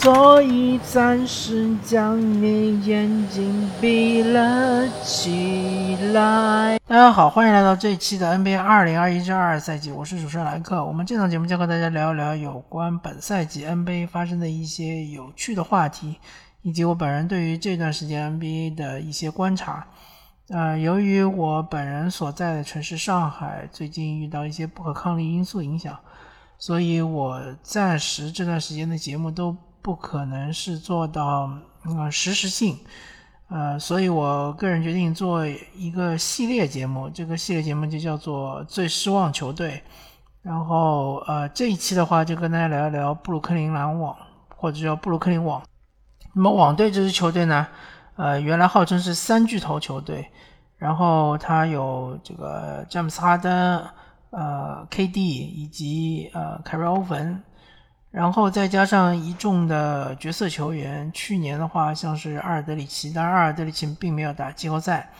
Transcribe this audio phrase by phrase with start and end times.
[0.00, 6.78] 所以暂时将你眼睛闭了起来。
[6.86, 10.84] 大家好，欢迎来到这一期的 NBA 二零二一至二赛季，我是主持人莱克。
[10.84, 16.20] 我们这档节目将和大家聊一聊有关本赛季 NBA 发生的一些有趣的话题，
[16.62, 19.84] 以及我本人对于这段时间 NBA 的一些观察。
[20.50, 25.98] 呃，由于我本人所在的城市上海最近遇到一些不可抗力因素影响。
[26.60, 31.50] 所以我暂时这段时间的节目都不可能是做到
[31.84, 32.78] 呃实时性，
[33.48, 39.82] 呃，所以我个人决定做一个系列节目，这个系列节目就叫做最失望球队。
[40.42, 44.16] 然后呃这一期的话就跟大家聊一聊布鲁克林篮网
[44.56, 45.62] 或者叫布鲁克林网。
[46.34, 47.66] 那么网队这支球队呢，
[48.16, 50.30] 呃原来号称是三巨头球队，
[50.76, 53.84] 然后它有这个詹姆斯哈登。
[54.30, 57.42] 呃，KD 以及呃凯瑞欧文，
[58.10, 61.10] 然后再加上一众的角色球员。
[61.12, 65.10] 去年的话，像是阿尔德里奇，当然阿尔德里奇并没有打季后赛。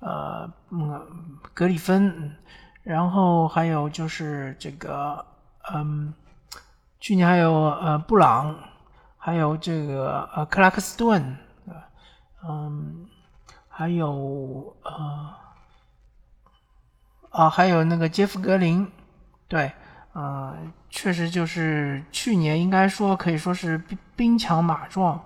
[0.00, 2.34] 呃，嗯，格里芬，
[2.82, 5.24] 然后还有就是这个，
[5.72, 6.12] 嗯，
[7.00, 8.56] 去年还有呃布朗，
[9.16, 11.36] 还有这个呃克拉克斯顿，
[12.48, 13.06] 嗯，
[13.68, 15.34] 还有呃。
[17.30, 18.86] 啊，还有那个杰夫格林，
[19.48, 19.72] 对，
[20.12, 20.54] 呃，
[20.90, 25.18] 确实就是去年应该说可以说是兵兵强马壮，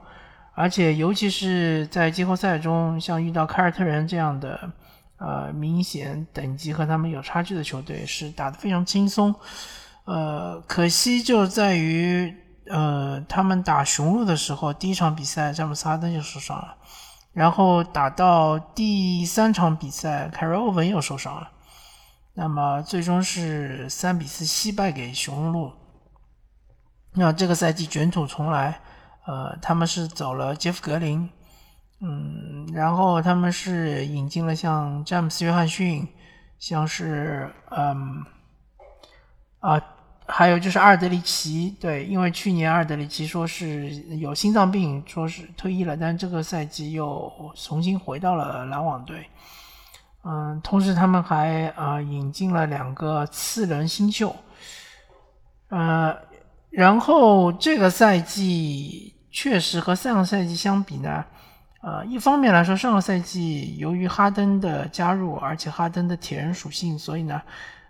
[0.54, 4.70] 而且尤其是在季后赛中，像遇到凯尔特人这样的，
[5.18, 9.34] 呃，明显等级和他们有差距的球队，是打得非常轻松。
[10.04, 12.32] 呃，可惜就在于，
[12.68, 16.76] 呃，他们打雄鹿的时候，第一场比赛詹姆斯哈登就受伤了，
[17.32, 21.50] 然后打到第三场比赛，凯瑞欧文又受伤了。
[22.38, 25.72] 那么最终是三比四惜败给雄鹿。
[27.14, 28.78] 那这个赛季卷土重来，
[29.26, 31.30] 呃，他们是走了杰夫格林，
[32.00, 36.06] 嗯，然后他们是引进了像詹姆斯约翰逊，
[36.58, 38.22] 像是嗯
[39.60, 39.82] 啊，
[40.26, 49.26] 还有就是阿尔德里奇，对，因为去年阿尔德里奇说是有心脏病，说是退役了，但这个赛季又重新回到了篮网队。
[50.28, 54.34] 嗯，同时他们还啊引进了两个次轮新秀，
[55.68, 56.16] 呃，
[56.68, 61.24] 然后这个赛季确实和上个赛季相比呢，
[61.80, 67.40] 呃，一方面来说，上个赛季由于哈登的加入，而且哈登的铁人属性，所以呢，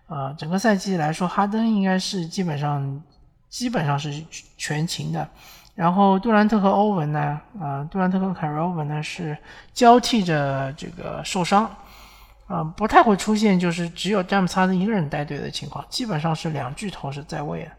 [0.06, 3.02] 呃，整个赛季来说，哈登应该是基本上
[3.48, 4.22] 基本上是
[4.58, 5.26] 全勤的，
[5.74, 9.34] 然后杜兰特和欧文呢，啊，杜兰特和凯瑞欧文呢是
[9.72, 11.70] 交替着这个受伤。
[12.46, 17.70] 啊，不太会出现就是只有詹姆斯哈登一个人带队的情况，基本上是两巨头是在位的。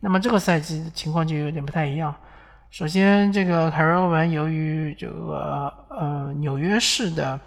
[0.00, 2.12] 那么这个赛季的情况就有点不太一样。
[2.70, 7.38] 首先，这个凯瑞欧文由于这个呃纽约市的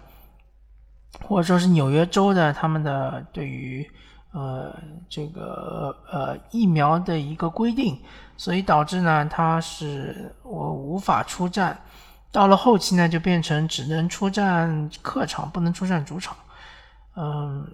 [1.24, 3.84] 或者说是纽约州的他们的对于
[4.32, 4.74] 呃
[5.10, 8.00] 这个呃疫苗的一个规定，
[8.38, 11.78] 所以导致呢他是我无法出战。
[12.32, 16.36] 到了后期呢，就变成只能出战客场，不能出战主场。
[17.16, 17.66] 嗯，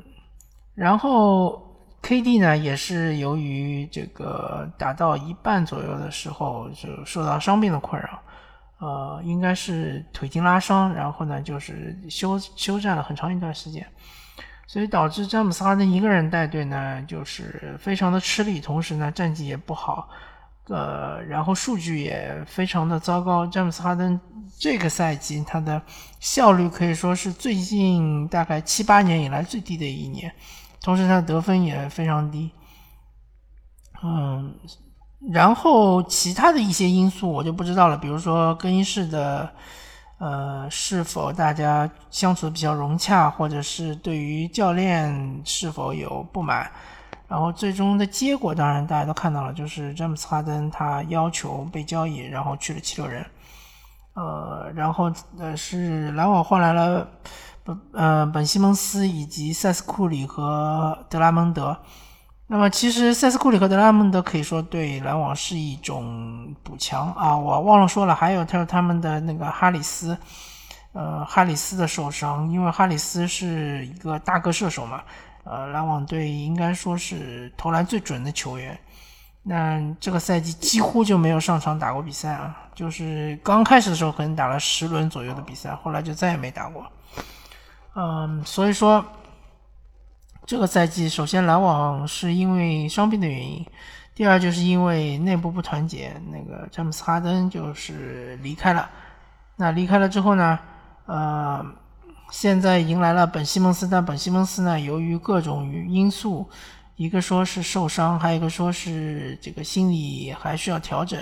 [0.75, 1.61] 然后
[2.01, 8.23] KD 呢也是由于这个打到一半左右的时候就受到伤病的困扰，
[8.79, 13.87] 呃，应该是腿筋拉伤，然后呢就是休休战了很长一段时间，
[14.67, 20.09] 所以导致詹姆斯哈登一个人带队呢就是非常的吃力，同时呢战绩也不好，
[20.73, 24.19] 呃，然后数据也非常的糟糕，詹姆斯哈登。
[24.59, 25.83] 这个赛季他的
[26.21, 30.33] 效率可以说是最近大概七八年以来最低的一年，
[30.81, 32.49] 同时他的得分也非常低。
[34.05, 34.55] 嗯，
[35.33, 39.51] 然后其他的一些因素我就不知道了，比如说更衣室的
[40.19, 46.71] 呃是否大家相处的比较融洽，或者是对于教练是否有不满，
[47.32, 53.25] 然后最终的结果当然大家都看到了，就是詹姆斯哈登他要求被交易，然后去了七六人。
[54.12, 57.08] 呃，然后呃是篮网换来了
[57.64, 61.75] 本呃本西蒙斯以及塞斯库里和德拉蒙德。
[62.49, 67.35] 那么其实塞斯库里和德拉蒙德可以说对篮网是一种补强啊。
[67.35, 70.19] 我忘了说了，还有他有他们的那个哈里斯，
[70.93, 75.02] 呃哈里斯的受伤，因为哈里斯是一个大个射手嘛，
[75.44, 78.79] 呃篮网队应该说是投篮最准的球员。
[79.44, 86.87] 那这个赛季几乎就没有上场打过比赛啊，就是刚开始的时候可能打了十轮左右的比赛，后来就再也没打过。
[87.94, 89.05] 嗯，所以说
[90.47, 93.67] 这个赛季首先篮网是因为伤病的原因，
[94.15, 98.88] 第二就是因为内部不团结，那个詹姆斯哈登就是离开了。
[99.56, 100.59] 那离开了之后呢，
[101.06, 101.67] 呃，
[102.31, 106.49] 现在迎来了本西蒙斯，但本西蒙斯呢，由于各种因素，
[106.97, 111.19] 一个说是受伤，还有一个说是这个心理还需要调整。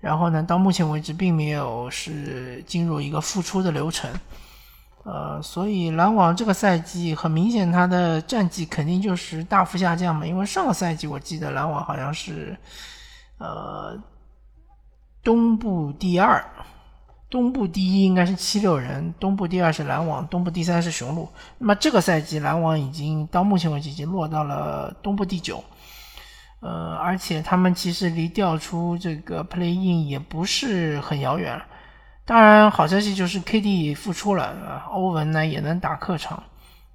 [0.00, 4.10] 然后呢，到目前为止并没有是进入一个复出的流程，
[5.02, 10.26] 呃，所以篮网这个赛季很明显，他的战绩肯定就是大幅下降嘛。
[10.26, 12.54] 因为上个赛季我记得篮网好像是，
[13.38, 13.98] 呃，
[15.22, 16.44] 东部第二，
[17.34, 21.28] 东部第一应该是七六人，东部第二是篮网，东部第三是雄鹿。
[21.58, 25.64] 那么这个赛季篮网已经到目前为止已经落到了东部第九。
[26.60, 31.60] 呃，而且他们其实离调出这个 Play In 也不是很遥远。
[32.24, 36.40] 当然，好消息就是 KD 复出了，欧文呢也能打客场。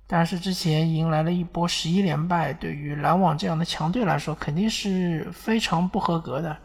[0.07, 6.55] 但是之前迎来了一波十一连败，对于篮网这样的强队来说，肯定是非常不合格的。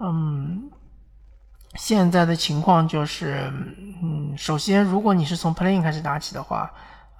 [0.00, 0.70] 嗯，
[1.74, 3.52] 现在的情况就是，
[4.02, 6.70] 嗯，首先，如果你是从 Play In 开始打起的话，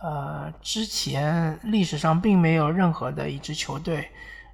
[0.00, 4.08] 呃，之前历史上并没有任何的一支球队。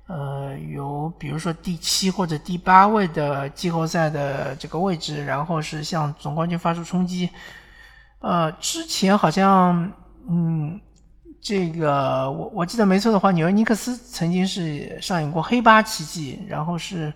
[0.07, 7.31] 呃，有比如说第七或者第八位的季后赛的这个位置，然后是向总冠军发出冲击。
[8.19, 9.91] 呃，之前好像，
[10.29, 10.79] 嗯，
[11.41, 17.11] 这个我我记得没错的话，纽约尼克斯曾经是上演过黑八奇迹，然后是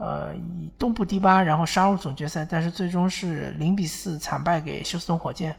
[0.00, 5.54] 呃以东部第八，然后杀入总决赛，但是最终是零比四惨败给休斯顿火箭。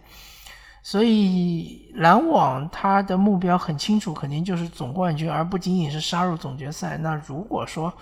[0.84, 6.98] 所以篮网他的目标很清楚，肯定就是总冠军，而不仅仅是杀入总决赛。
[6.98, 7.94] 那如果说，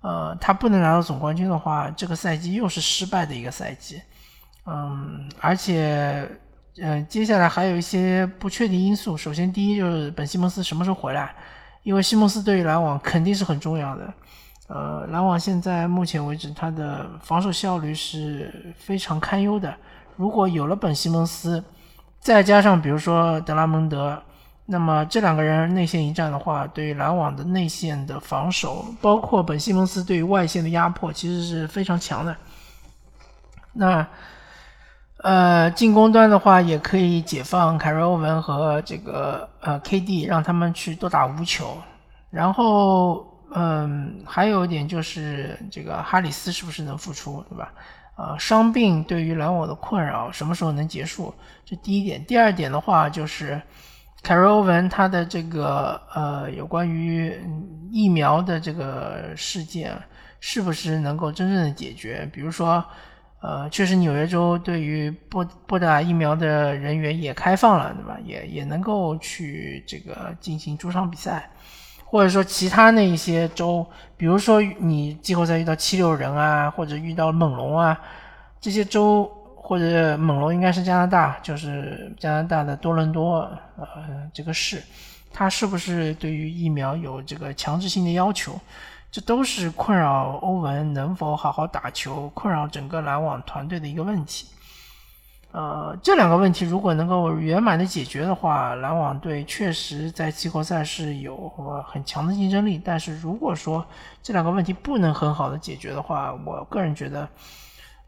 [0.00, 4.00] 呃，他不能拿到总冠军的话，这个赛季又是失败的一个赛季。
[4.64, 6.24] 嗯，而且，
[6.80, 9.16] 嗯，接下来还有一些不确定因素。
[9.16, 11.34] 首先，第一就是本西蒙斯什么时候回来，
[11.82, 14.14] 因为西蒙斯对于篮网肯定是很重要的。
[14.66, 19.74] 呃，篮网现在目前为止，他的防守效率是非常堪忧的。
[20.16, 21.62] 如果有了本西蒙斯，
[22.18, 24.22] 再加上比如说德拉蒙德，
[24.64, 32.34] 那么这两个人内线一战的话，对于篮网的内线的防守，包括本西蒙斯对于外线的压迫，其实是非常强的。
[33.74, 34.06] 那
[35.18, 41.76] 呃，进攻端的话，也可以解放凯瑞欧文和这个呃 KD，让他们去多打无球。
[42.30, 47.72] 然后嗯，还有一点就是这个哈里斯是不是能复出，对吧？
[48.16, 51.34] 呃，伤病对于篮网的困扰什么时候能结束？
[51.64, 52.24] 这第一点。
[52.24, 53.60] 第二点的话，就是
[54.22, 57.36] 凯瑞欧文他的这个呃有关于
[57.90, 60.00] 疫苗的这个事件，
[60.38, 62.28] 是不是能够真正的解决？
[62.32, 62.84] 比如说，
[63.40, 68.16] 呃，确实纽约州对于不不打疫苗的人员也开放了，对吧？
[68.24, 71.50] 也也能够去这个进行主场比赛。
[72.14, 73.84] 或者说其他那一些州，
[74.16, 78.00] 比如说你季后赛遇到七六人啊，或者遇到猛龙啊，
[78.60, 83.40] 这些州或者猛龙应该是加拿大，就是加拿大的多伦多
[83.76, 83.84] 呃
[84.32, 84.80] 这个市，
[85.32, 88.56] 它是不是对于疫苗有这个强制性的要求？
[89.10, 94.46] 这都是困扰欧文能否好好打球，困扰整个篮网团队的一个问题。
[95.54, 101.48] 呃，这两个问题如果能够圆满的解决的话，篮网队确实在季后赛是有
[101.86, 102.76] 很强的竞争力。
[102.84, 103.86] 但是如果说
[104.20, 107.28] 这两个问题不能很好的解决的话，我个人觉得，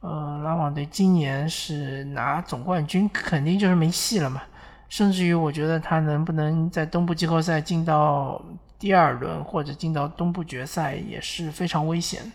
[0.00, 4.42] 呃，篮网队今年是拿总冠军 肯定就是没戏了嘛。
[4.88, 8.42] 甚至于我觉得他能不能在东部季后赛进到
[8.76, 12.32] 第二轮或者进到东部决赛也是非常危险。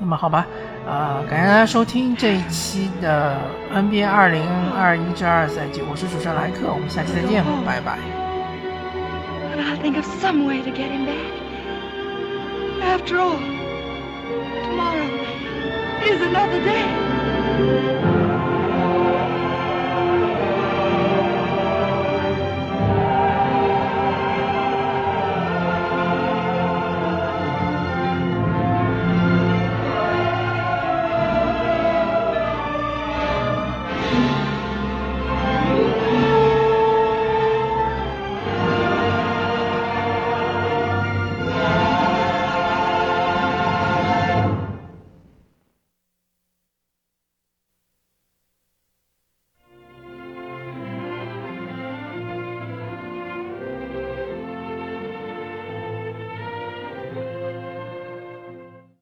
[0.00, 0.46] 那么好吧，
[0.86, 3.36] 呃，感谢大家收听这一期的
[3.72, 4.42] NBA 二零
[4.72, 7.98] 二一至二赛季，我是主持人莱克，我们下期再见，拜拜。
[9.58, 11.20] I'll think of some way to get him back.
[12.82, 13.36] After all,
[14.64, 15.06] tomorrow
[16.02, 17.99] is another day.